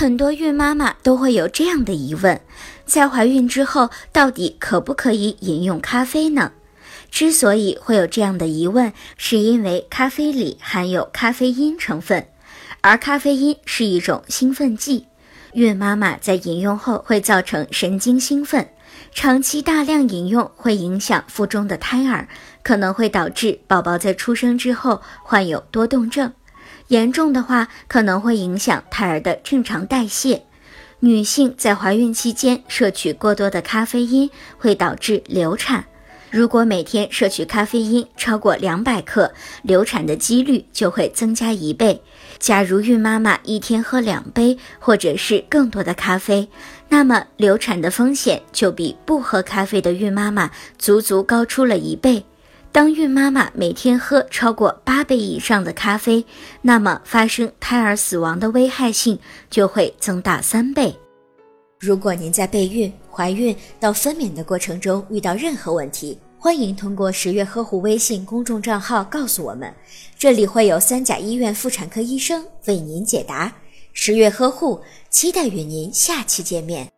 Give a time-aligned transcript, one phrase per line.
[0.00, 2.40] 很多孕妈妈都会有这样的疑问：
[2.86, 6.52] 在怀孕之后，到底可不可以饮用咖啡呢？
[7.10, 12.28] 之所以会有这样的疑问，是因为咖啡里含有咖啡因成分，
[12.80, 15.06] 而咖啡因是一种兴奋剂，
[15.54, 18.68] 孕妈妈在饮用后会造成神经兴奋，
[19.12, 22.28] 长期大量饮用会影响腹中的胎儿，
[22.62, 26.32] 可能会导致宝宝在出生之后患有多动症。
[26.88, 30.42] 严重的话，可能会影响胎儿的正常代谢。
[31.00, 34.28] 女性在怀孕期间摄取过多的咖啡因，
[34.58, 35.84] 会导致流产。
[36.30, 42.02] 如果每天摄取咖啡因超过两百克，流产的几率就会增加一倍。
[42.38, 46.48] 假如孕妈妈一天喝两杯或者是更多的咖啡，
[46.88, 52.24] 那么流产的风险就比不喝咖啡的孕妈妈足足高出了一倍。
[52.70, 56.24] 当孕妈妈每天喝超过八杯以上的咖啡，
[56.62, 59.18] 那么发生胎儿死亡的危害性
[59.50, 60.94] 就会增大三倍。
[61.80, 69.72] 如果您在备孕、怀孕到分娩的过程中遇到任何问题，欢迎通过十月呵护微信公众账号告诉我们，
[70.18, 73.52] 这里会有三甲医院妇产科医生为您解答。
[73.92, 76.88] 十月呵护，期待与您下期见面。